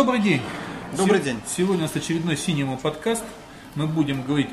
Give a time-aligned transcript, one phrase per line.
[0.00, 0.40] Добрый день.
[0.96, 1.40] Добрый Се- день.
[1.46, 3.22] Сегодня у нас очередной синема подкаст.
[3.74, 4.48] Мы будем говорить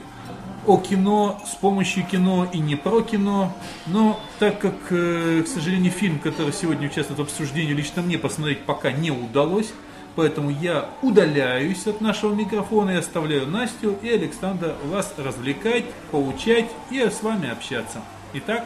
[0.66, 3.56] о кино, с помощью кино и не про кино.
[3.86, 8.66] Но так как, э, к сожалению, фильм, который сегодня участвует в обсуждении, лично мне посмотреть
[8.66, 9.72] пока не удалось.
[10.18, 17.00] Поэтому я удаляюсь от нашего микрофона и оставляю Настю и Александра вас развлекать, поучать и
[17.00, 18.02] с вами общаться.
[18.34, 18.66] Итак,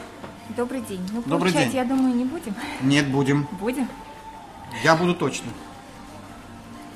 [0.57, 1.07] Добрый день.
[1.13, 1.75] Ну, Добрый получать, день.
[1.75, 2.55] я думаю, не будем.
[2.81, 3.47] Нет, будем.
[3.59, 3.87] Будем?
[4.83, 5.51] Я буду точно.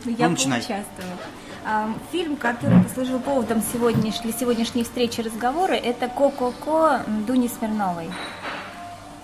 [0.06, 0.28] Ну, я.
[1.68, 8.10] А, Фильм, который послужил поводом сегодняш- для сегодняшней встречи и разговора, это «Ко-ко-ко» Дуни Смирновой.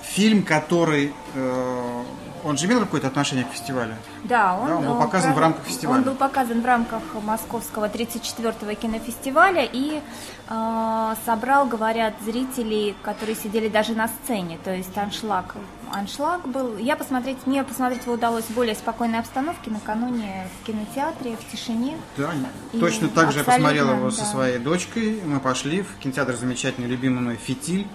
[0.01, 1.13] Фильм, который...
[1.35, 2.03] э,
[2.43, 3.93] он же имел какое-то отношение к фестивалю?
[4.23, 5.97] Да, он, Да, он был показан в про- рамках фестиваля.
[5.99, 10.01] Он был показан в рамках Московского 34-го кинофестиваля и
[10.49, 15.55] э, собрал, говорят, зрителей, которые сидели даже на сцене, то есть аншлаг.
[15.93, 16.77] Аншлаг был.
[16.77, 21.97] Я посмотреть, мне посмотреть его удалось в более спокойной обстановке накануне в кинотеатре, в тишине.
[22.17, 22.29] Да,
[22.71, 24.25] И точно так же я посмотрел абсолютно, его со да.
[24.27, 25.21] своей дочкой.
[25.25, 27.87] Мы пошли в кинотеатр замечательный, любимый мной «Фитиль».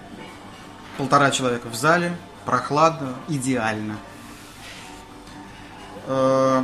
[0.97, 3.97] Полтора человека в зале, прохладно, идеально.
[6.07, 6.63] Э,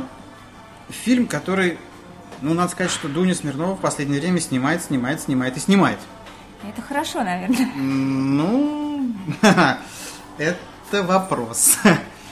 [0.90, 1.78] Фильм, который,
[2.42, 5.98] ну, надо сказать, что Дуня Смирнова в последнее время снимает, снимает, снимает и снимает.
[6.62, 7.70] Это хорошо, наверное.
[7.74, 9.12] Ну,
[10.38, 11.78] это вопрос.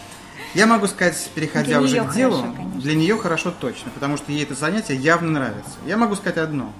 [0.54, 2.80] Я могу сказать, переходя Для уже к делу, хорошо, конечно.
[2.80, 5.72] для нее хорошо точно, потому что ей это занятие явно нравится.
[5.86, 6.72] Я могу сказать одно.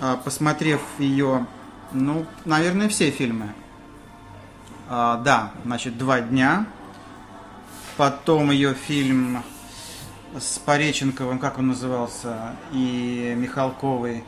[0.00, 1.46] А, Посмотрев ее,
[1.92, 3.52] ну, наверное, все фильмы.
[4.88, 6.66] А, Да, значит, два дня.
[8.02, 9.44] Потом ее фильм
[10.36, 14.24] с Пореченковым, как он назывался, и Михалковой,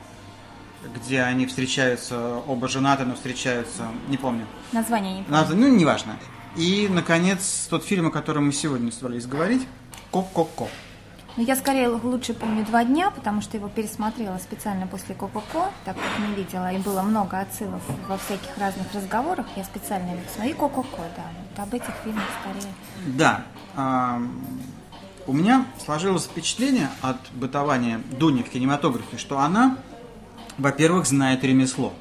[0.95, 4.47] где они встречаются, оба женаты, но встречаются, не помню.
[4.71, 5.57] Название не помню.
[5.57, 6.17] Ну, неважно.
[6.55, 9.67] И, наконец, тот фильм, о котором мы сегодня собрались говорить,
[10.13, 10.69] «Ко-ко-ко».
[11.37, 15.97] Но я скорее лучше помню два дня, потому что его пересмотрела специально после Ко-Ко-Ко, так
[15.97, 19.47] как не видела, и было много отсылов во всяких разных разговорах.
[19.57, 20.53] Я специально его смотрю.
[20.53, 21.25] И Ко-Ко-Ко, да.
[21.51, 22.73] Вот об этих фильмах скорее.
[23.07, 23.45] Да.
[25.27, 29.79] у меня сложилось впечатление от бытования Дуни в кинематографе, что она,
[30.57, 31.93] во-первых, знает ремесло.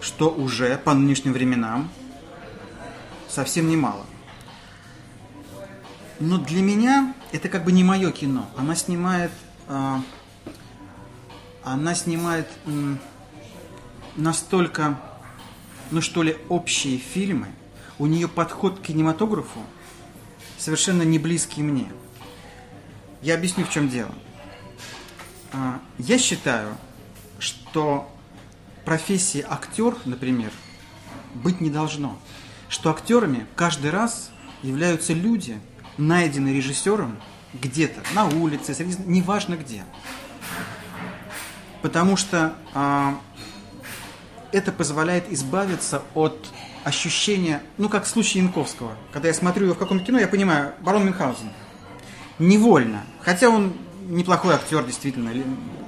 [0.00, 1.88] Что уже по нынешним временам
[3.28, 4.06] совсем немало.
[6.18, 8.48] Но для меня это как бы не мое кино.
[8.56, 9.30] Она снимает,
[9.68, 10.00] а,
[11.62, 12.98] она снимает м,
[14.16, 14.98] настолько,
[15.90, 17.48] ну что ли, общие фильмы.
[17.98, 19.60] У нее подход к кинематографу
[20.58, 21.90] совершенно не близкий мне.
[23.20, 24.14] Я объясню, в чем дело.
[25.52, 26.76] А, Я считаю,
[27.38, 28.10] что
[28.86, 30.50] профессии актер, например,
[31.34, 32.18] быть не должно.
[32.68, 34.30] Что актерами каждый раз
[34.62, 35.60] являются люди,
[35.98, 37.16] найденные режиссером
[37.54, 39.84] где-то, на улице, среди, неважно где.
[41.82, 43.18] Потому что а,
[44.52, 46.50] это позволяет избавиться от
[46.84, 48.92] ощущения, ну как в случае Янковского.
[49.12, 51.50] Когда я смотрю его в каком-то кино, я понимаю, барон Мюнхгаузен.
[52.38, 53.02] Невольно.
[53.20, 53.74] Хотя он
[54.08, 55.32] неплохой актер, действительно,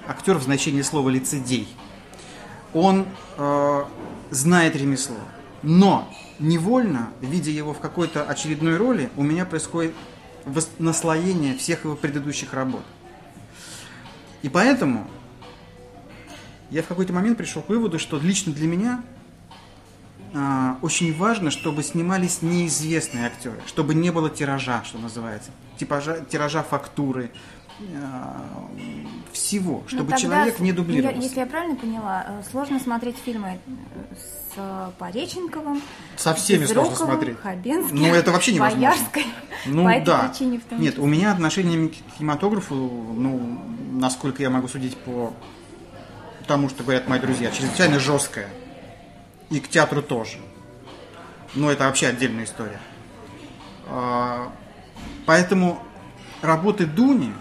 [0.06, 1.68] актер в значении слова лицедей.
[2.74, 3.84] Он э,
[4.30, 5.16] знает ремесло.
[5.62, 9.94] Но невольно, видя его в какой-то очередной роли, у меня происходит
[10.78, 12.84] наслоение всех его предыдущих работ.
[14.42, 15.08] И поэтому
[16.70, 19.02] я в какой-то момент пришел к выводу, что лично для меня
[20.34, 26.62] а, очень важно, чтобы снимались неизвестные актеры, чтобы не было тиража, что называется, типажа, тиража
[26.62, 27.30] фактуры,
[27.94, 28.68] а,
[29.32, 31.20] всего, Ну, чтобы тогда, человек не дублировался.
[31.20, 35.80] если я правильно поняла, э, сложно смотреть фильмы э, с э, Пореченковым,
[36.16, 37.40] Со всеми сложно Безруковым, смотреть.
[37.40, 38.88] Хабенским, Ну, это вообще невозможно.
[38.88, 39.26] Боярской.
[39.66, 40.28] Ну По этой да.
[40.28, 43.60] причине в том Нет, у меня отношение к кинематографу, ну,
[43.92, 45.32] насколько я могу судить по
[46.46, 48.48] тому, что говорят мои друзья, чрезвычайно жесткое.
[49.50, 50.38] И к театру тоже.
[51.54, 52.80] Но это вообще отдельная история.
[53.86, 54.52] А,
[55.26, 55.78] Поэтому
[56.40, 57.32] работы Дуни,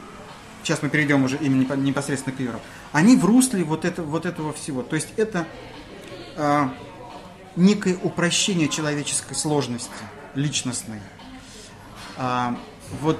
[0.68, 2.60] сейчас мы перейдем уже именно непо- непосредственно к Юру,
[2.92, 4.84] они в русле вот, это, вот этого всего.
[4.84, 5.48] То есть это
[6.36, 6.74] а,
[7.56, 9.90] некое упрощение человеческой сложности,
[10.36, 11.00] личностной.
[12.18, 12.60] А,
[13.00, 13.18] вот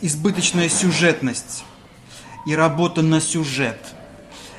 [0.00, 1.64] избыточная сюжетность
[2.44, 3.78] и работа на сюжет.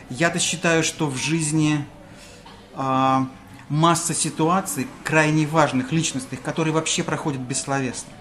[0.10, 1.86] Я-то считаю, что в жизни
[2.76, 3.28] а,
[3.68, 8.14] масса ситуаций крайне важных, личностных, которые вообще проходят бессловесно.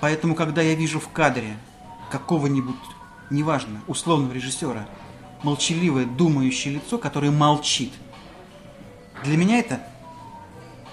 [0.00, 1.56] Поэтому, когда я вижу в кадре
[2.10, 2.76] какого-нибудь,
[3.28, 4.88] неважно, условного режиссера,
[5.42, 7.92] молчаливое, думающее лицо, которое молчит,
[9.24, 9.80] для меня это,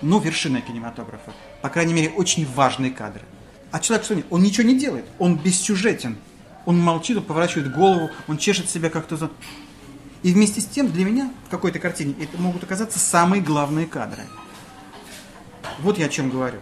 [0.01, 1.31] ну, вершина кинематографа.
[1.61, 3.23] По крайней мере, очень важные кадры.
[3.71, 4.25] А человек нет?
[4.29, 5.05] Он ничего не делает.
[5.19, 6.17] Он бессюжетен.
[6.65, 9.31] Он молчит, он поворачивает голову, он чешет себя как-то за...
[10.21, 14.23] И вместе с тем для меня в какой-то картине это могут оказаться самые главные кадры.
[15.79, 16.59] Вот я о чем говорю.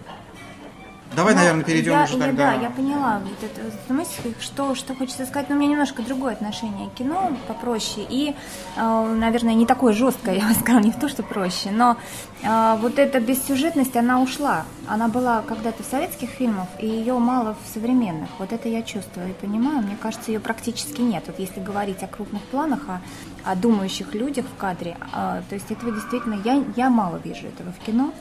[1.15, 2.45] Давай, Ну, наверное, перейдем я, уже я- тогда.
[2.55, 6.33] Да, я поняла вот эту мысль, что, что хочется сказать, но у меня немножко другое
[6.33, 8.35] отношение к кино, попроще, и,
[8.75, 11.95] э, наверное, не такое жесткое, я бы сказала, не то, что проще, но
[12.43, 14.65] э, вот эта бессюжетность, она ушла.
[14.87, 18.29] Она была когда-то в советских фильмах, и ее мало в современных.
[18.39, 19.79] Вот это я чувствую и понимаю.
[19.83, 21.23] Мне кажется, ее практически нет.
[21.27, 22.99] Вот если говорить о крупных планах, о,
[23.45, 27.71] о думающих людях в кадре, а, то есть этого действительно, я, я мало вижу этого
[27.71, 28.13] в кино.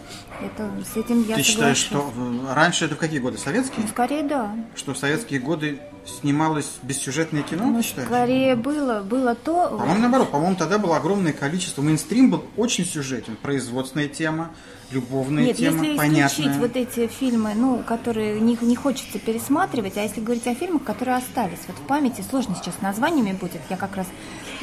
[0.43, 2.13] Это, с этим я Ты считаешь, соглашусь.
[2.15, 3.39] что в- раньше это в какие годы?
[3.39, 3.83] Советские?
[3.83, 4.55] Ну, скорее, да.
[4.75, 8.09] Что в советские годы снималось бессюжетное кино, Ну, считаешь?
[8.09, 9.69] скорее было, было то...
[9.69, 11.83] По-моему, наоборот, по-моему, тогда было огромное количество.
[11.83, 13.37] Мейнстрим был очень сюжетен.
[13.41, 14.51] Производственная тема,
[14.91, 16.27] любовная Нет, тема, если понятная.
[16.29, 20.85] исключить вот эти фильмы, ну, которые не, не хочется пересматривать, а если говорить о фильмах,
[20.85, 24.07] которые остались вот в памяти, сложно сейчас названиями будет, я как раз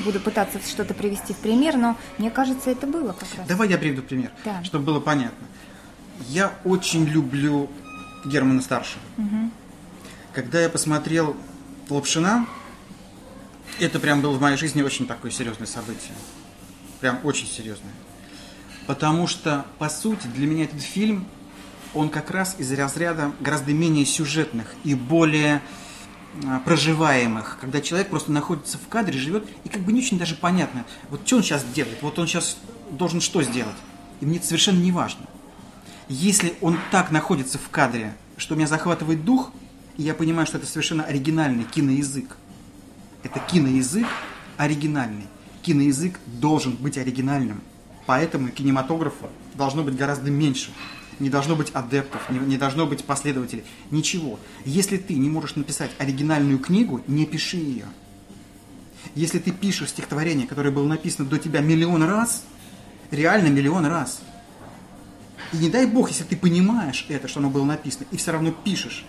[0.06, 3.48] буду пытаться что-то привести в пример, но мне кажется, это было как раз.
[3.48, 4.64] Давай я приведу пример, Да.
[4.64, 5.48] чтобы было понятно.
[6.30, 7.68] Я очень люблю
[8.26, 9.02] Германа Старшего.
[10.34, 11.36] Когда я посмотрел
[11.90, 12.48] Лапшина,
[13.80, 16.14] это прям было в моей жизни очень такое серьезное событие.
[17.02, 17.92] Прям очень серьезное.
[18.88, 21.28] Потому что, по сути, для меня этот фильм,
[21.94, 25.62] он как раз из разряда гораздо менее сюжетных и более
[26.46, 30.36] а, проживаемых, когда человек просто находится в кадре, живет, и как бы не очень даже
[30.36, 32.58] понятно, вот что он сейчас делает, вот он сейчас
[32.92, 33.76] должен что сделать.
[34.22, 35.26] И мне это совершенно не важно.
[36.08, 39.52] Если он так находится в кадре, что меня захватывает дух,
[39.98, 42.38] и я понимаю, что это совершенно оригинальный киноязык.
[43.24, 44.08] Это киноязык
[44.58, 45.28] оригинальный.
[45.62, 47.62] Киноязык должен быть оригинальным.
[48.06, 50.72] Поэтому кинематографа должно быть гораздо меньше.
[51.20, 53.64] Не должно быть адептов, не, не должно быть последователей.
[53.92, 54.40] Ничего.
[54.66, 57.86] Если ты не можешь написать оригинальную книгу, не пиши ее.
[59.14, 62.44] Если ты пишешь стихотворение, которое было написано до тебя миллион раз,
[63.12, 64.22] реально миллион раз,
[65.54, 68.52] и не дай бог, если ты понимаешь это, что оно было написано, и все равно
[68.52, 69.06] пишешь,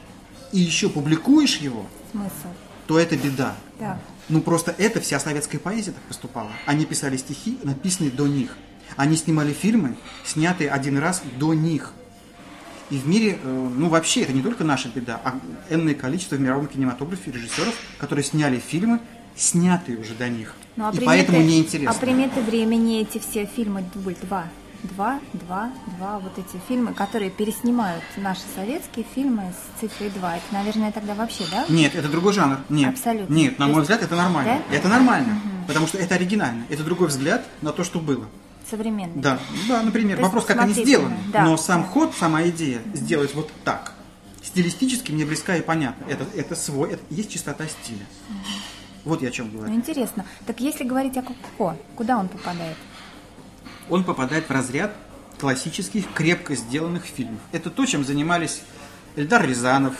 [0.53, 2.49] и еще публикуешь его, Смысл.
[2.87, 3.57] то это беда.
[3.81, 3.99] Да.
[4.29, 6.51] Ну просто это вся советская поэзия так поступала.
[6.67, 8.57] Они писали стихи, написанные до них.
[8.97, 11.93] Они снимали фильмы, снятые один раз до них.
[12.91, 15.39] И в мире, э, ну вообще, это не только наша беда, а
[15.71, 19.01] энное количество в мировом кинематографе режиссеров, которые сняли фильмы,
[19.35, 20.55] снятые уже до них.
[20.77, 21.91] Ну, а и приметы- поэтому неинтересно.
[21.91, 24.45] А приметы времени эти все фильмы дубль два.
[24.83, 30.37] Два, два, два, вот эти фильмы, которые переснимают наши советские фильмы с цифрой 2.
[30.37, 31.65] Это, наверное, тогда вообще, да?
[31.69, 32.59] Нет, это другой жанр.
[32.69, 32.91] Нет.
[32.95, 33.33] Абсолютно.
[33.33, 34.61] Нет, на мой есть- взгляд, это нормально.
[34.71, 34.77] Да?
[34.77, 35.41] Это нормально.
[35.69, 36.65] Потому что это оригинально.
[36.69, 38.27] Это другой взгляд на то, что было.
[38.69, 39.23] Современные.
[39.23, 39.39] Да,
[39.69, 41.17] да, например, То вопрос, как они сделаны.
[41.33, 41.45] да.
[41.45, 43.93] Но сам ход, сама идея сделать вот так.
[44.43, 46.05] Стилистически мне близка и понятна.
[46.11, 48.05] Это, это свой, это есть чистота стиля.
[49.05, 49.75] Вот я о чем Ну, говорю.
[49.75, 50.25] интересно.
[50.47, 52.77] Так если говорить о Коко, куда он попадает?
[53.89, 54.95] Он попадает в разряд
[55.39, 57.41] классических, крепко сделанных фильмов.
[57.53, 58.63] Это то, чем занимались
[59.17, 59.95] Эльдар Рязанов,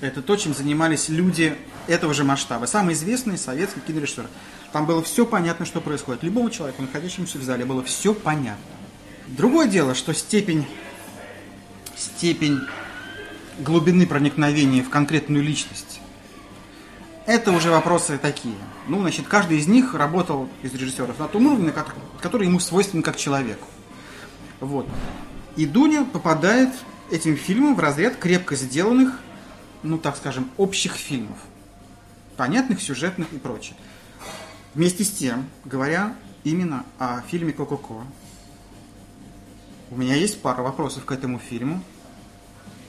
[0.00, 2.66] это то, чем занимались люди этого же масштаба.
[2.66, 4.28] Самые известные советские кинорежиссеры.
[4.72, 6.22] Там было все понятно, что происходит.
[6.22, 8.62] Любому человеку, находящемуся в зале, было все понятно.
[9.26, 10.66] Другое дело, что степень,
[11.96, 12.60] степень
[13.58, 15.99] глубины проникновения в конкретную личность,
[17.26, 18.56] это уже вопросы такие.
[18.88, 21.72] Ну, значит, каждый из них работал из режиссеров на том уровне,
[22.20, 23.66] который ему свойственен как человеку.
[24.60, 24.86] Вот.
[25.56, 26.70] И Дуня попадает
[27.10, 29.18] этим фильмом в разряд крепко сделанных,
[29.82, 31.38] ну, так скажем, общих фильмов.
[32.36, 33.76] Понятных, сюжетных и прочее.
[34.74, 38.04] Вместе с тем, говоря именно о фильме «Ко-ко-ко»,
[39.90, 41.82] у меня есть пара вопросов к этому фильму,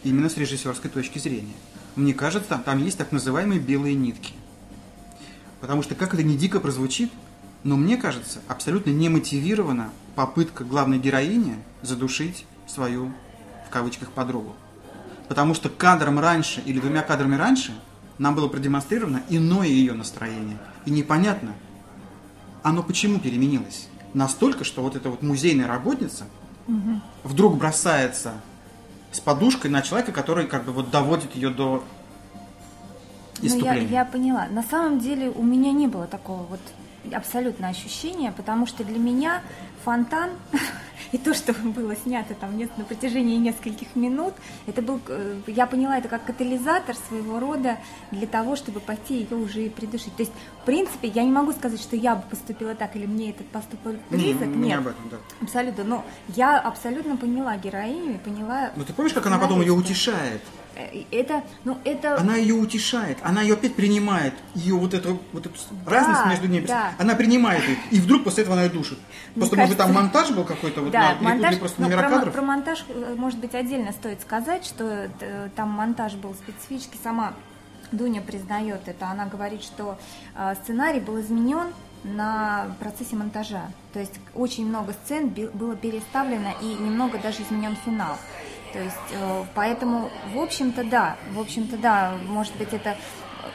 [0.03, 1.55] именно с режиссерской точки зрения.
[1.95, 4.33] Мне кажется, там, есть так называемые белые нитки.
[5.59, 7.11] Потому что, как это не дико прозвучит,
[7.63, 13.11] но мне кажется, абсолютно немотивирована попытка главной героини задушить свою,
[13.67, 14.55] в кавычках, подругу.
[15.27, 17.73] Потому что кадром раньше или двумя кадрами раньше
[18.17, 20.57] нам было продемонстрировано иное ее настроение.
[20.85, 21.53] И непонятно,
[22.63, 23.87] оно почему переменилось.
[24.13, 26.25] Настолько, что вот эта вот музейная работница
[27.23, 28.33] вдруг бросается
[29.11, 31.83] с подушкой на человека, который как бы вот доводит ее до
[33.41, 33.87] Ну, я, иступления.
[33.87, 34.47] я поняла.
[34.49, 36.59] На самом деле у меня не было такого вот
[37.13, 39.41] абсолютно ощущения, потому что для меня
[39.83, 40.29] фонтан
[41.11, 44.33] и то, что было снято там на протяжении нескольких минут,
[44.67, 47.77] это был, э, я поняла это как катализатор своего рода
[48.11, 50.15] для того, чтобы пойти ее уже и придушить.
[50.15, 53.31] То есть, в принципе, я не могу сказать, что я бы поступила так или мне
[53.31, 54.47] этот поступок близок.
[54.47, 55.17] не Нет, об этом, да.
[55.41, 55.83] абсолютно.
[55.83, 58.71] Но я абсолютно поняла героиню и поняла.
[58.75, 60.41] Ну ты помнишь, как она потом ее утешает?
[60.75, 62.17] Э, Это, ну, это...
[62.17, 66.65] Она ее утешает, она ее опять принимает, ее вот эту, вот эту разность между ними,
[66.65, 66.93] да.
[66.97, 68.97] она принимает ее, и вдруг после этого она ее душит.
[69.35, 72.01] Мне Просто, может быть, там монтаж был какой-то, вот, Да, на- монтаж, просто ну, номера
[72.01, 72.33] про, кадров?
[72.33, 76.99] про монтаж, э, может быть, отдельно стоит сказать, что э, там монтаж был специфический.
[77.03, 77.33] Сама
[77.91, 79.07] Дуня признает это.
[79.07, 79.97] Она говорит, что
[80.63, 81.67] сценарий был изменен
[82.03, 83.63] на процессе монтажа.
[83.93, 88.17] То есть очень много сцен было переставлено и немного даже изменен финал.
[88.73, 92.95] То есть, э, поэтому, в общем-то, да, в общем-то, да, может быть, это, э,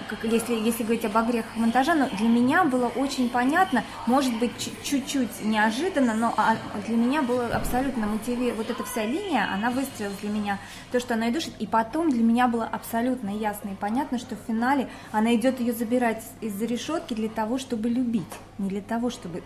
[0.08, 4.52] как, если, если говорить об огрехах монтажа, но для меня было очень понятно, может быть,
[4.58, 6.56] чуть- чуть-чуть неожиданно, но а,
[6.86, 10.58] для меня было абсолютно мотивировано, вот эта вся линия, она выстроилась для меня,
[10.92, 14.34] то, что она и душит, и потом для меня было абсолютно ясно и понятно, что
[14.36, 18.24] в финале она идет ее забирать из-за решетки для того, чтобы любить,
[18.58, 19.42] не для того, чтобы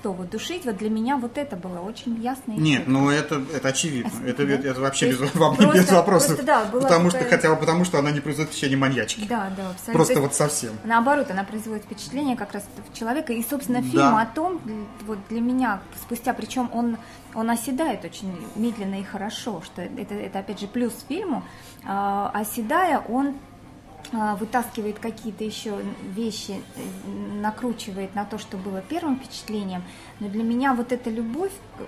[0.00, 0.64] снова душить.
[0.64, 2.90] Вот для меня вот это было очень ясно и Нет, четко.
[2.90, 4.10] ну это, это очевидно.
[4.24, 4.52] А, Это, да?
[4.54, 6.26] это вообще То без, просто- без вопросов.
[6.28, 9.26] просто, да, была потому что, хотя бы потому, что она не производит впечатление маньячки.
[9.28, 9.92] Да, да, абсолютно.
[9.94, 10.72] Просто То вот совсем.
[10.84, 13.32] Наоборот, она производит впечатление как раз в человека.
[13.32, 13.88] И, собственно, Да.
[13.88, 14.60] фильм о том,
[15.06, 16.96] вот для меня, спустя, причем он,
[17.34, 21.42] он оседает очень медленно и хорошо, что это, это опять же, плюс фильму.
[21.84, 23.34] А, оседая, он
[24.12, 25.78] вытаскивает какие-то еще
[26.14, 29.82] вещи, э, накручивает на то, что было первым впечатлением.
[30.20, 31.84] Но для меня вот эта любовь, э,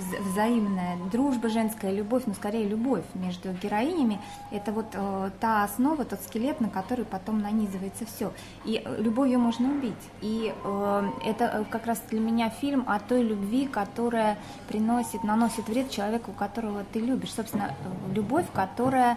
[0.00, 6.04] вз- взаимная, дружба женская, любовь, ну скорее любовь между героинями, это вот э, та основа,
[6.04, 8.32] тот скелет, на который потом нанизывается все.
[8.64, 9.94] И э, любовью можно убить.
[10.20, 15.90] И э, это как раз для меня фильм о той любви, которая приносит, наносит вред
[15.90, 17.32] человеку, которого ты любишь.
[17.32, 17.74] Собственно,
[18.14, 19.16] любовь, которая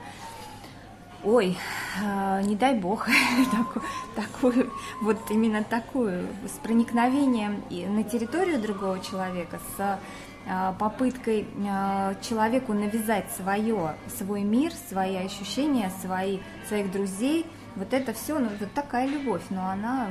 [1.25, 1.57] Ой,
[2.03, 3.07] э, не дай бог,
[3.51, 3.81] таку-
[4.15, 9.99] такую, вот именно такую, с проникновением и на территорию другого человека, с
[10.45, 18.13] э, попыткой э, человеку навязать свое, свой мир, свои ощущения, свои, своих друзей, вот это
[18.13, 20.09] все, ну, вот такая любовь, но она...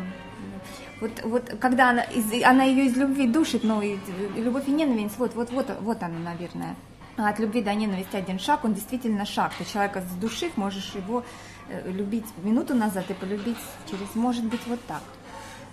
[1.00, 3.98] Вот, вот когда она, из, она ее из любви душит, ну, и,
[4.36, 6.74] и любовь и ненависть, вот, вот, вот, вот она, наверное.
[7.16, 9.52] От любви до ненависти один шаг, он действительно шаг.
[9.58, 11.24] Ты человека задушив, можешь его
[11.68, 13.56] э, любить минуту назад и полюбить
[13.88, 15.02] через, может быть, вот так.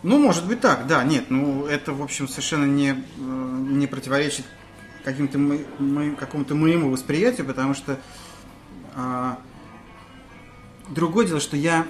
[0.04, 4.46] Ну, может быть так, да, нет, ну это, в общем, совершенно не, э, не противоречит
[5.04, 8.00] каким-то мо- мо- какому-то моему восприятию, потому что
[8.96, 9.40] а,
[10.90, 11.86] другое дело, что я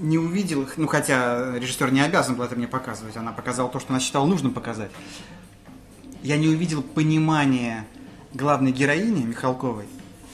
[0.00, 3.92] не увидел ну хотя режиссер не обязан был это мне показывать, она показала то, что
[3.92, 4.90] она считала нужным показать.
[6.22, 7.86] Я не увидел понимания
[8.34, 9.86] главной героини Михалковой,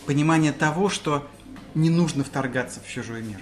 [0.06, 1.26] понимания того, что
[1.74, 3.38] не нужно вторгаться в чужой мир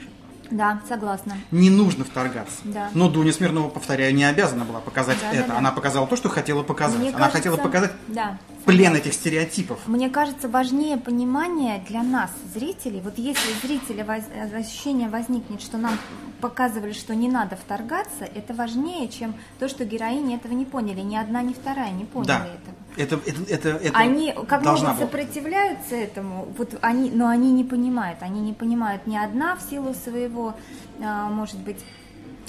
[0.51, 1.37] Да, согласна.
[1.51, 2.57] не нужно вторгаться.
[2.65, 2.91] Да.
[2.95, 5.43] Но Дуня Смирнова, повторяю, не обязана была показать Да, это.
[5.43, 5.59] да, да.
[5.59, 6.99] Она показала то, что хотела показать.
[6.99, 9.81] Мне Она кажется, хотела показать да, плен этих стереотипов.
[9.87, 13.01] Мне кажется, важнее понимание для нас, зрителей.
[13.03, 15.99] Вот если у зрителя воз- ощущение возникнет, что нам
[16.41, 21.01] показывали, что не надо вторгаться, это важнее, чем то, что героини этого не поняли.
[21.01, 22.39] Ни одна, ни вторая не поняли Да.
[22.47, 22.77] этого.
[22.97, 24.95] Это, это, это, это Они как была.
[24.97, 29.95] сопротивляются этому, вот они, но они не понимают, они не понимают ни одна в силу
[29.95, 30.55] своего,
[31.03, 31.79] а, может быть,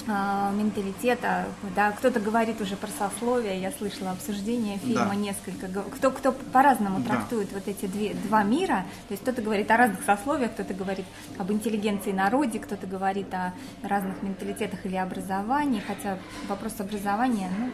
[0.06, 5.14] а, менталитета, да, кто-то говорит уже про сословие, я слышала обсуждение фильма Да.
[5.14, 7.08] несколько, кто, кто по-разному Да.
[7.08, 11.06] трактует вот эти две, два мира, то есть кто-то говорит о разных сословиях, кто-то говорит
[11.38, 17.70] об интеллигенции народе, кто-то говорит о разных менталитетах или образовании, хотя вопрос образования, ну,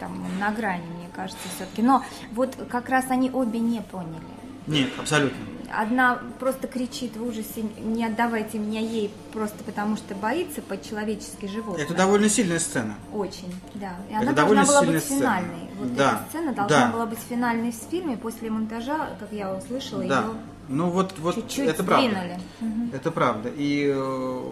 [0.00, 0.82] там на грани,
[1.18, 1.82] кажется, все-таки.
[1.82, 4.22] Но вот как раз они обе не поняли.
[4.68, 5.36] Нет, абсолютно.
[5.74, 11.84] Одна просто кричит в ужасе, не отдавайте меня ей, просто потому что боится по-человечески животное.
[11.84, 12.94] Это довольно сильная сцена.
[13.12, 13.92] Очень, да.
[14.08, 15.18] И Это она довольно должна была быть сцена.
[15.20, 15.68] финальной.
[15.78, 16.92] Вот Да, эта сцена должна да.
[16.92, 18.16] была быть финальной в фильме.
[18.16, 20.20] После монтажа, как я услышала, Да.
[20.22, 20.28] ее
[20.68, 22.06] Ну вот, вот чуть-чуть это правда.
[22.08, 22.40] сдвинули.
[22.60, 22.90] Мгм.
[22.94, 23.50] Это правда.
[23.54, 24.42] И э,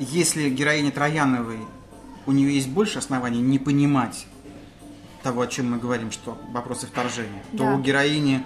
[0.00, 1.60] если героиня Трояновой,
[2.26, 4.26] у нее есть больше оснований не понимать
[5.22, 7.74] того, о чем мы говорим, что вопросы вторжения, то Да.
[7.74, 8.44] у героини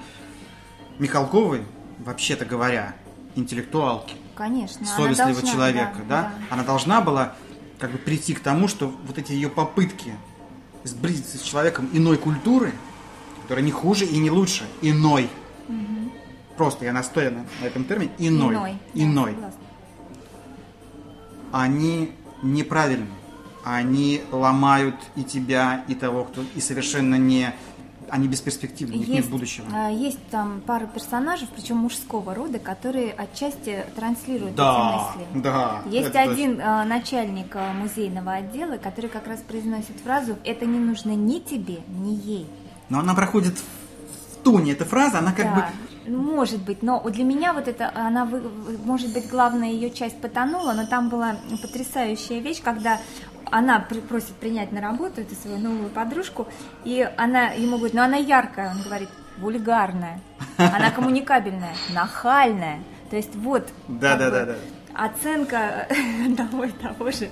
[0.98, 1.62] Михалковой,
[1.98, 2.94] вообще-то говоря,
[3.34, 4.84] интеллектуалки, Конечно.
[4.86, 7.34] совестливого должна, человека, да, она должна была
[7.78, 10.12] как бы прийти к тому, что вот эти ее попытки
[10.84, 12.72] сблизиться с человеком иной культуры,
[13.42, 15.28] которая не хуже и не лучше, иной.
[16.56, 18.54] Просто я настойно на этом термине иной.
[18.54, 18.72] Иной.
[18.94, 19.32] да, Иной.
[19.32, 19.60] согласна.
[21.52, 22.12] Они
[22.42, 23.06] неправильны.
[23.64, 27.52] Они ломают и тебя, и того, кто и совершенно не
[28.10, 29.66] они бесперспективны, них нет Есть, будущего.
[29.72, 35.42] а, есть там пара персонажей, причем мужского рода, которые отчасти транслируют Да, эти мысли.
[35.42, 35.82] да.
[35.86, 40.78] Есть это один а, начальник а, музейного отдела, который как раз произносит фразу «это не
[40.78, 42.46] нужно ни тебе, ни ей».
[42.90, 45.54] Но она проходит в туне, эта фраза, она как Да.
[45.54, 45.64] бы
[46.12, 48.28] Может быть, но для меня вот это, она,
[48.84, 52.98] может быть, главная ее часть потонула, но там была потрясающая вещь, когда
[53.52, 56.48] она просит принять на работу эту свою новую подружку,
[56.84, 60.20] и она ему говорит, ну она яркая, он говорит, вульгарная,
[60.56, 62.80] она коммуникабельная, нахальная.
[63.10, 64.54] То есть вот да, да, да, да.
[64.94, 65.86] оценка
[66.36, 67.28] того и того же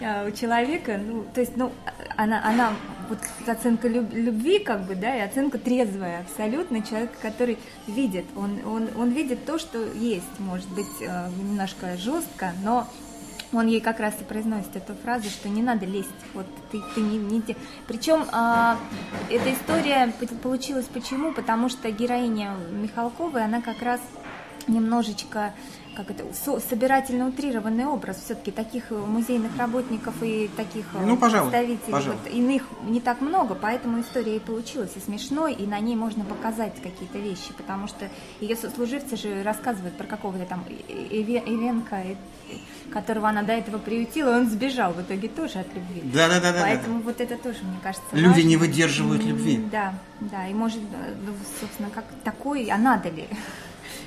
[0.00, 1.70] а, у человека, ну, то есть, ну,
[2.16, 2.72] она, она
[3.10, 8.88] вот оценка любви, как бы, да, и оценка трезвая абсолютно человека, который видит, он, он,
[8.96, 12.88] он видит то, что есть, может быть, э, немножко жестко, но
[13.52, 17.00] он ей как раз и произносит эту фразу, что не надо лезть, вот ты, ты
[17.00, 17.56] не, не...
[17.86, 18.78] Причем а,
[19.30, 20.12] эта история
[20.42, 21.32] получилась почему?
[21.32, 24.00] Потому что героиня Михалковой, она как раз
[24.68, 25.54] немножечко
[25.98, 26.24] как это,
[26.60, 32.18] собирательно утрированный образ все-таки таких музейных работников и таких э, ну, пожалуй, представителей пожалуй.
[32.22, 36.24] Вот, иных не так много, поэтому история и получилась и смешной, и на ней можно
[36.24, 38.08] показать какие-то вещи, потому что
[38.40, 42.04] ее сослуживцы же рассказывают про какого-то там Ивенка,
[42.92, 46.02] которого она до этого приютила, он сбежал в итоге тоже от любви.
[46.14, 46.60] Да, да, да.
[46.60, 47.06] Поэтому да.
[47.06, 48.48] вот это тоже, мне кажется, Люди важно.
[48.48, 49.64] не выдерживают любви.
[49.72, 53.26] Да, да, и может, э, ну, собственно, как такой, а надо ли?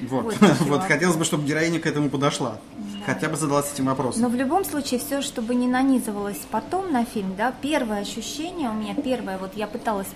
[0.10, 2.58] Вот, вот, вот хотелось бы, чтобы героиня к этому подошла.
[2.78, 3.14] Да.
[3.14, 4.22] Хотя бы задалась этим вопросом.
[4.22, 8.74] Но в любом случае, все, чтобы не нанизывалось потом на фильм, да, первое ощущение у
[8.74, 10.08] меня, первое, вот я пыталась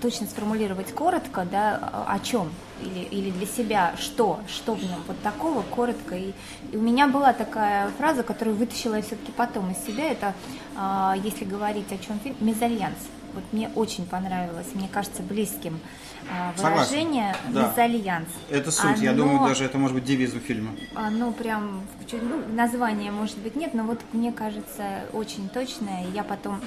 [0.00, 2.50] точно сформулировать коротко, да, о чем
[2.82, 6.16] или, или для себя, что, что в нем вот такого, коротко.
[6.16, 6.32] И,
[6.72, 10.34] и у меня была такая фраза, которую вытащила я все-таки потом из себя, это,
[10.76, 12.96] э, если говорить о чем фильм, мезальянс.
[13.34, 15.80] Вот мне очень понравилось, мне кажется, близким
[16.30, 17.68] а, выражение да.
[17.68, 18.28] «мезальянс».
[18.50, 20.72] Это суть, оно, я думаю, даже это может быть девизом фильма.
[20.94, 21.82] Оно прям,
[22.12, 26.60] ну, название может быть нет, но вот мне кажется очень точное, я потом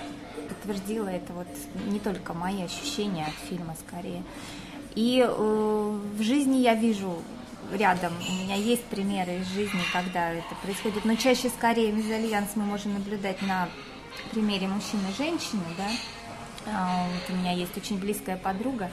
[0.47, 1.47] подтвердила это вот
[1.87, 4.23] не только мои ощущения от фильма скорее.
[4.95, 7.17] И э, в жизни я вижу
[7.71, 8.13] рядом.
[8.29, 11.05] У меня есть примеры из жизни, когда это происходит.
[11.05, 13.69] Но чаще скорее мезальянс мы можем наблюдать на
[14.31, 15.87] примере мужчины и женщины, да.
[16.67, 18.91] А, вот у меня есть очень близкая подруга,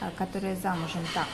[0.00, 1.26] а, которая замужем так.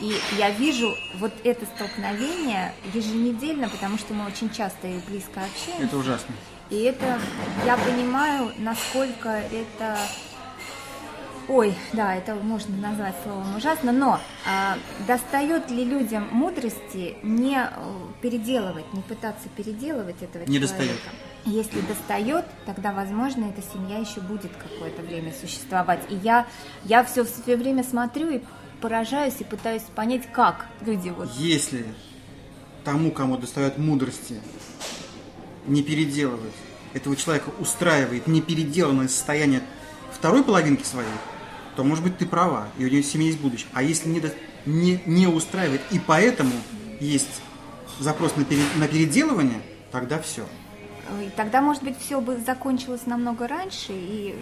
[0.00, 5.84] И я вижу вот это столкновение еженедельно, потому что мы очень часто и близко общаемся.
[5.84, 6.34] Это ужасно.
[6.70, 7.20] И это,
[7.66, 9.98] я понимаю, насколько это
[11.48, 14.78] Ой, да, это можно назвать словом ужасно, но а,
[15.08, 17.68] достает ли людям мудрости не э,
[18.20, 20.78] переделывать, не пытаться переделывать этого не человека?
[20.78, 21.00] Достает.
[21.44, 26.00] Если достает, тогда, возможно, эта семья еще будет какое-то время существовать.
[26.08, 26.46] И я,
[26.84, 28.42] я все, все время смотрю и
[28.80, 31.30] поражаюсь и пытаюсь понять, как люди вот...
[31.36, 31.84] Если
[32.84, 34.40] тому, кому достает мудрости,
[35.66, 36.52] не переделывать,
[36.94, 39.62] этого человека устраивает непеределанное состояние
[40.12, 41.08] второй половинки своей,
[41.76, 43.68] то, может быть, ты права, и у нее семья есть будущее.
[43.72, 44.22] А если не,
[44.66, 46.52] не, не устраивает, и поэтому
[47.00, 47.42] есть
[47.98, 50.46] запрос на, пере, на переделывание, тогда все.
[51.20, 54.34] И тогда, может быть, все бы закончилось намного раньше, и,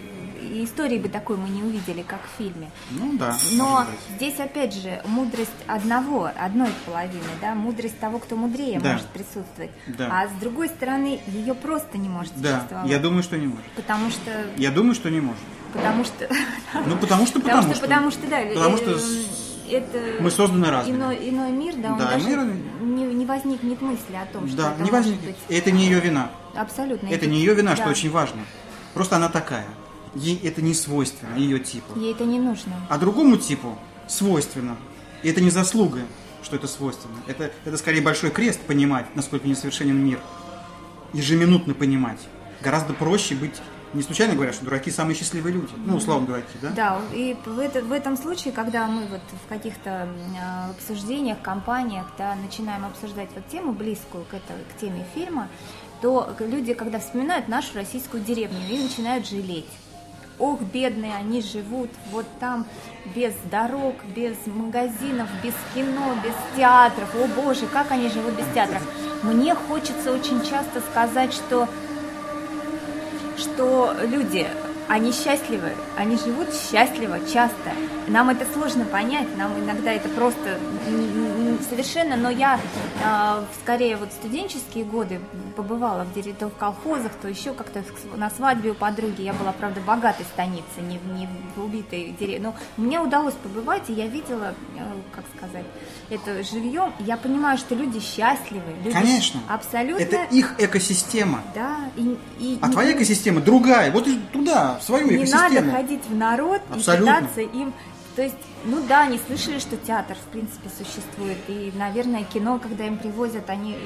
[0.43, 2.71] и истории бы такой мы не увидели, как в фильме.
[2.91, 3.37] Ну да.
[3.53, 8.93] Но здесь, опять же, мудрость одного, одной половины, да, мудрость того, кто мудрее да.
[8.93, 9.71] может присутствовать.
[9.87, 10.09] Да.
[10.11, 12.59] А с другой стороны, ее просто не может да.
[12.59, 12.91] существовать.
[12.91, 13.65] Я думаю, что не может.
[13.77, 14.47] Потому что...
[14.57, 15.43] Я думаю, что не может.
[15.73, 16.29] Потому что...
[16.87, 17.83] Ну, потому что, потому, потому что.
[17.83, 18.43] Потому что, да.
[18.55, 18.99] Потому что
[19.71, 20.97] это мы созданы разными.
[20.97, 22.39] Иной, иной мир, да, он да, даже мир...
[22.81, 25.25] не, не возникнет мысли о том, что да, это не возникнет.
[25.25, 25.37] быть...
[25.49, 26.31] Это не ее вина.
[26.55, 27.09] Абсолютно.
[27.09, 27.77] Это не ее вина, да.
[27.77, 28.41] что очень важно.
[28.95, 29.67] Просто она такая.
[30.15, 31.99] Ей это не свойственно, ее типу.
[31.99, 32.73] Ей это не нужно.
[32.89, 33.79] А другому типу
[34.09, 34.77] свойственно.
[35.23, 36.01] И это не заслуга,
[36.43, 37.17] что это свойственно.
[37.27, 40.19] Это, это скорее большой крест понимать, насколько несовершенен мир.
[41.13, 42.19] Ежеминутно понимать.
[42.61, 43.55] Гораздо проще быть
[43.93, 45.73] не случайно говорят, что дураки самые счастливые люди.
[45.85, 46.71] Ну, условно дураки, да?
[46.71, 52.07] Да, и в, это, в этом случае, когда мы вот в каких-то э, обсуждениях, компаниях,
[52.17, 55.49] да, начинаем обсуждать вот тему близкую к, этой, к теме фильма,
[56.01, 59.67] то люди, когда вспоминают нашу российскую деревню, и начинают жалеть.
[60.39, 62.67] Ох, бедные, они живут вот там
[63.15, 67.15] без дорог, без магазинов, без кино, без театров.
[67.15, 68.83] О боже, как они живут без театров.
[69.23, 71.69] Мне хочется очень часто сказать, что
[73.41, 74.47] что люди,
[74.91, 77.71] они счастливы, они живут счастливо часто.
[78.09, 80.59] Нам это сложно понять, нам иногда это просто
[81.69, 82.59] совершенно, но я
[83.05, 85.21] э, скорее вот студенческие годы
[85.57, 87.85] побывала где то в колхозах, то еще как-то
[88.17, 89.23] на свадьбе у подруги.
[89.23, 92.41] Я была, правда, в богатой станице, не, не в убитой деревне.
[92.49, 94.81] Но мне удалось побывать, и я видела, э,
[95.13, 95.67] как сказать,
[96.09, 96.93] это живьем.
[96.99, 98.75] Я понимаю, что люди счастливы.
[98.83, 99.41] Люди Конечно.
[99.49, 100.03] Абсолютно.
[100.03, 101.43] Это их экосистема.
[101.55, 101.77] Да.
[101.97, 103.93] И, и, а не, твоя экосистема другая.
[103.93, 105.49] Вот и туда, в свою не экосистему.
[105.51, 107.11] Не надо ходить в народ Абсолютно.
[107.11, 107.75] и пытаться им
[108.17, 111.39] То есть, ну да, они слышали, что театр, в принципе, существует.
[111.49, 113.79] И, наверное, кино, когда им привозят, они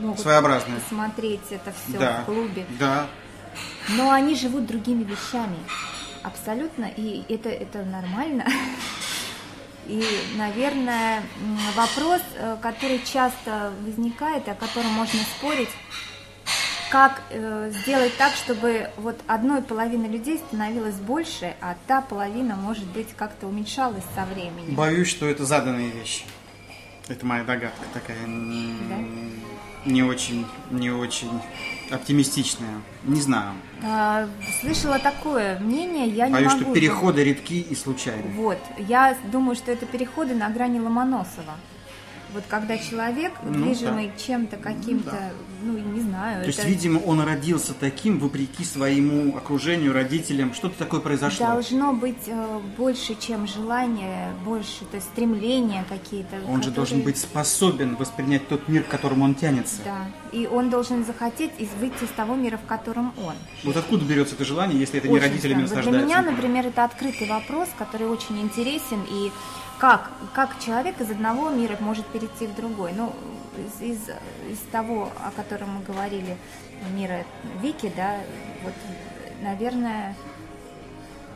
[0.00, 0.80] могут Своеобразное.
[0.80, 2.22] посмотреть это все Да.
[2.22, 2.66] в клубе.
[2.78, 3.06] Да.
[3.90, 5.56] Но они живут другими вещами.
[6.22, 6.86] Абсолютно.
[6.96, 8.44] И это, это нормально.
[9.86, 10.04] И,
[10.36, 11.22] наверное,
[11.74, 15.70] вопрос, э, который часто возникает, о котором можно спорить,
[16.90, 22.86] как э, сделать так, чтобы вот одной половины людей становилось больше, а та половина, может
[22.86, 24.74] быть, как-то уменьшалась со временем.
[24.74, 26.24] Боюсь, что это заданные вещи.
[27.08, 29.32] Это моя догадка такая м,
[29.86, 31.40] не очень, не очень
[31.90, 32.82] оптимистичная.
[33.04, 33.54] Не знаю.
[33.82, 34.28] А,
[34.60, 36.64] слышала такое мнение, я не Боюсь, могу...
[36.64, 38.30] что переходы редки и случайны.
[38.34, 41.54] Вот, я думаю, что это переходы на грани Ломоносова.
[42.34, 47.20] Вот когда человек, Ну, движимый чем-то каким-то, ну, не знаю, То есть, это видимо, он
[47.20, 50.54] родился таким, вопреки своему окружению, родителям.
[50.54, 51.46] Что-то такое произошло.
[51.46, 56.36] должно быть э, больше, чем желание, больше, то есть стремления какие-то.
[56.48, 59.76] Он же которые- должен быть способен воспринять тот мир, к которому он тянется.
[59.84, 63.34] Да, и он должен захотеть из- выйти из того мира, в котором он.
[63.64, 65.84] Вот откуда берется это желание, если это не Очень родителями странно.
[65.84, 69.00] Вот Для меня, например, это открытый вопрос, который очень интересен.
[69.10, 69.30] И
[69.78, 72.92] как, как человек из одного мира может перейти в другой?
[72.96, 73.14] Ну,
[73.80, 73.98] из, из,
[74.50, 76.36] из того, о котором мы говорили,
[76.94, 77.24] мира
[77.62, 78.16] Вики, да,
[78.62, 78.74] вот,
[79.42, 80.14] наверное,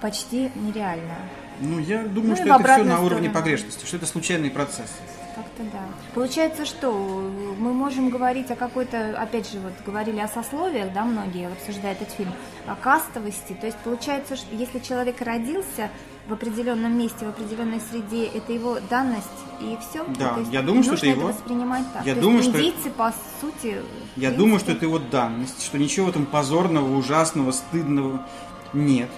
[0.00, 1.14] почти нереально.
[1.60, 3.32] Ну, я думаю, Ну, что это все на уровне сторону.
[3.34, 4.92] погрешности, что это случайный процесс.
[5.34, 5.80] Как-то да.
[6.14, 11.46] Получается, что мы можем говорить о какой-то, опять же, вот говорили о сословиях, да, многие
[11.48, 12.32] обсуждая этот фильм,
[12.66, 13.56] о кастовости.
[13.60, 15.90] То есть получается, что если человек родился
[16.28, 19.26] в определенном месте, в определенной среде, это его данность
[19.60, 20.04] и все.
[20.18, 22.04] Да, То есть я думаю, что это его- воспринимать так.
[22.06, 23.82] я То думаю, есть что- индийцы, по сути,
[24.16, 28.26] Я в думаю, что принципе, это его данность, что ничего этом позорного, ужасного, стыдного
[28.72, 29.08] нет.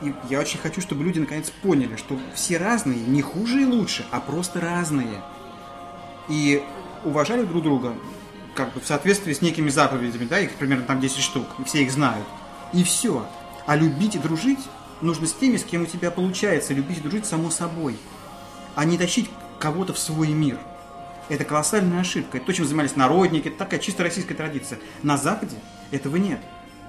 [0.00, 4.06] И я очень хочу, чтобы люди наконец поняли, что все разные, не хуже и лучше,
[4.12, 5.22] а просто разные.
[6.28, 6.62] И
[7.04, 7.94] уважали друг друга,
[8.54, 11.82] как бы в соответствии с некими заповедями, да, их примерно там 10 штук, и все
[11.82, 12.26] их знают.
[12.72, 13.26] И все.
[13.66, 14.60] А любить и дружить
[15.00, 17.96] нужно с теми, с кем у тебя получается любить и дружить само собой,
[18.74, 20.58] а не тащить кого-то в свой мир.
[21.28, 22.38] Это колоссальная ошибка.
[22.38, 24.78] Это то, чем занимались народники, это такая чисто российская традиция.
[25.02, 25.56] На Западе
[25.90, 26.40] этого нет.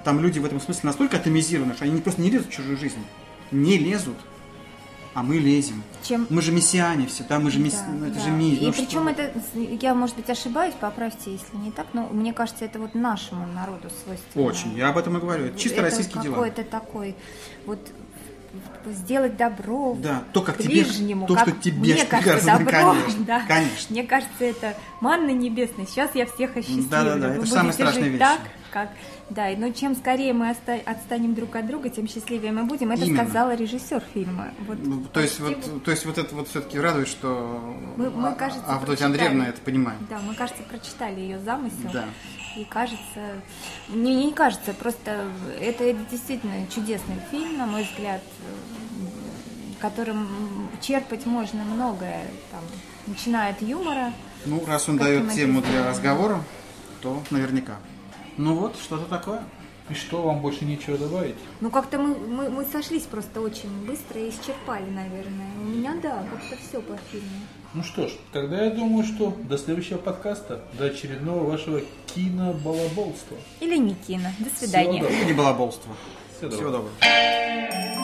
[0.04, 3.04] Там люди в этом смысле настолько атомизированы, что они просто не лезут в чужую жизнь.
[3.52, 4.18] Не лезут.
[5.16, 5.84] А мы лезем.
[6.04, 7.78] чем Мы же мессиане все, да, мы же месси...
[7.78, 8.22] Да, ну, это да.
[8.22, 9.22] же ми- И ну, причем что?
[9.22, 9.32] это,
[9.82, 13.90] я, может быть, ошибаюсь, поправьте, если не так, но мне кажется, это вот нашему народу
[14.04, 14.46] свойственно.
[14.46, 15.46] Очень, я об этом и говорю.
[15.46, 16.34] Это чисто Это российские дела.
[16.36, 17.16] какой-то такой,
[17.66, 17.80] вот
[18.86, 23.26] сделать добро Да, то, как тебе- ближнему, то, как что тебе мне кажется, добро, конечно,
[23.26, 23.42] да.
[23.48, 23.88] конечно.
[23.90, 25.86] Мне кажется, это манна небесная.
[25.86, 26.90] Сейчас я всех осчастливлю.
[26.90, 28.20] Да-да-да, это Вы самая будете страшная жить вещь.
[28.20, 28.40] Так,
[28.72, 28.90] как,
[29.30, 32.92] да, и но чем скорее мы отстанем друг от друга, тем счастливее мы будем.
[32.92, 33.24] Это Именно.
[33.24, 34.50] сказала режиссер фильма.
[34.68, 38.10] Вот Ну, то есть почти вот, то есть вот это вот все-таки радует, что Мы-
[38.10, 39.12] мы, А- кажется, Авдотья прочитали.
[39.12, 40.00] Андреевна это понимает.
[40.10, 41.90] Да, мы, кажется, прочитали ее замысел.
[41.94, 42.06] Да.
[42.58, 43.42] И кажется,
[43.90, 45.26] не, не кажется, просто
[45.62, 48.22] это действительно чудесный фильм, на мой взгляд,
[49.80, 50.28] которым
[50.82, 52.62] черпать можно многое, там,
[53.08, 54.14] начиная от юмора.
[54.46, 56.44] Ну, раз он дает тему для разговора,
[57.02, 57.78] то наверняка.
[58.40, 59.44] Ну вот, что-то такое.
[59.90, 61.36] И что, вам больше нечего добавить?
[61.60, 65.50] Ну, как-то мы, мы, мы сошлись просто очень быстро и исчерпали, наверное.
[65.60, 67.28] У меня, да, как-то все по фильму.
[67.74, 71.82] Ну что ж, тогда я думаю, что до следующего подкаста, до очередного вашего
[72.16, 73.36] кинобалаболства.
[73.60, 74.30] Или не кино.
[74.40, 75.02] До свидания.
[75.02, 75.26] доброго.
[75.26, 75.94] Не балаболство.
[76.38, 76.92] Всего Всего доброго.
[77.02, 77.99] доброго.